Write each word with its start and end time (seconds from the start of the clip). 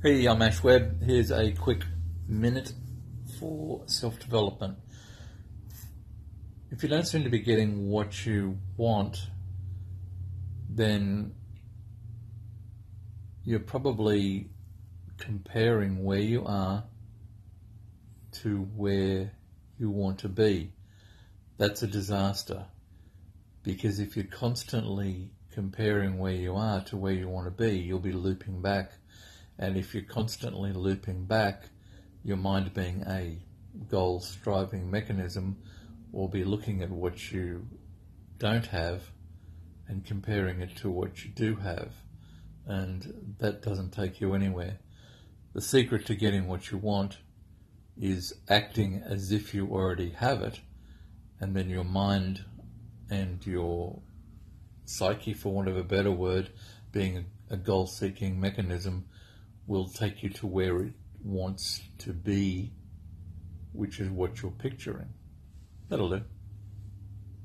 Hey, 0.00 0.26
I'm 0.26 0.40
Ash 0.42 0.62
Webb. 0.62 1.02
Here's 1.02 1.32
a 1.32 1.50
quick 1.50 1.82
minute 2.28 2.72
for 3.40 3.82
self 3.86 4.16
development. 4.20 4.78
If 6.70 6.84
you 6.84 6.88
don't 6.88 7.04
seem 7.04 7.24
to 7.24 7.30
be 7.30 7.40
getting 7.40 7.88
what 7.88 8.24
you 8.24 8.58
want, 8.76 9.18
then 10.70 11.34
you're 13.42 13.58
probably 13.58 14.50
comparing 15.16 16.04
where 16.04 16.20
you 16.20 16.44
are 16.46 16.84
to 18.42 18.68
where 18.76 19.32
you 19.80 19.90
want 19.90 20.20
to 20.20 20.28
be. 20.28 20.74
That's 21.56 21.82
a 21.82 21.88
disaster 21.88 22.66
because 23.64 23.98
if 23.98 24.14
you're 24.14 24.26
constantly 24.26 25.32
comparing 25.50 26.18
where 26.18 26.34
you 26.34 26.54
are 26.54 26.84
to 26.84 26.96
where 26.96 27.14
you 27.14 27.28
want 27.28 27.46
to 27.46 27.50
be, 27.50 27.78
you'll 27.78 27.98
be 27.98 28.12
looping 28.12 28.62
back 28.62 28.92
and 29.58 29.76
if 29.76 29.94
you're 29.94 30.04
constantly 30.04 30.72
looping 30.72 31.24
back, 31.24 31.70
your 32.22 32.36
mind 32.36 32.72
being 32.74 33.02
a 33.06 33.38
goal 33.88 34.20
striving 34.20 34.90
mechanism 34.90 35.56
will 36.12 36.28
be 36.28 36.44
looking 36.44 36.82
at 36.82 36.90
what 36.90 37.32
you 37.32 37.66
don't 38.38 38.66
have 38.66 39.10
and 39.88 40.04
comparing 40.04 40.60
it 40.60 40.76
to 40.76 40.90
what 40.90 41.24
you 41.24 41.30
do 41.30 41.56
have. 41.56 41.92
And 42.66 43.34
that 43.38 43.62
doesn't 43.62 43.92
take 43.92 44.20
you 44.20 44.34
anywhere. 44.34 44.78
The 45.54 45.62
secret 45.62 46.06
to 46.06 46.14
getting 46.14 46.46
what 46.46 46.70
you 46.70 46.78
want 46.78 47.18
is 48.00 48.34
acting 48.48 49.02
as 49.04 49.32
if 49.32 49.54
you 49.54 49.66
already 49.68 50.10
have 50.10 50.42
it, 50.42 50.60
and 51.40 51.56
then 51.56 51.68
your 51.68 51.84
mind 51.84 52.44
and 53.10 53.44
your 53.44 54.02
psyche, 54.84 55.32
for 55.32 55.52
want 55.52 55.68
of 55.68 55.76
a 55.76 55.82
better 55.82 56.12
word, 56.12 56.50
being 56.92 57.26
a 57.50 57.56
goal 57.56 57.86
seeking 57.86 58.38
mechanism, 58.38 59.06
will 59.68 59.86
take 59.86 60.22
you 60.22 60.30
to 60.30 60.46
where 60.46 60.80
it 60.80 60.94
wants 61.22 61.82
to 61.98 62.12
be, 62.12 62.72
which 63.72 64.00
is 64.00 64.08
what 64.08 64.40
you're 64.42 64.50
picturing. 64.50 65.12
That'll 65.88 66.08
do. 66.08 66.22